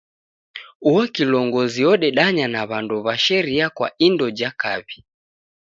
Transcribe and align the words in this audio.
Uo 0.89 1.03
kilongozi 1.15 1.81
odedanya 1.93 2.45
na 2.53 2.61
w'andu 2.69 2.95
w'a 3.05 3.15
sheria 3.25 3.67
kwa 3.75 3.87
indo 4.07 4.27
ja 4.39 4.49
kaw'i. 4.61 4.97